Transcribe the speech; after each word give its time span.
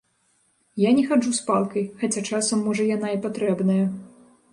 Я 0.83 0.93
не 0.99 1.01
хаджу 1.09 1.33
з 1.39 1.43
палкай, 1.49 1.85
хаця 1.99 2.23
часам 2.31 2.65
можа 2.69 2.87
яна 2.95 3.13
і 3.17 3.21
патрэбная. 3.27 3.77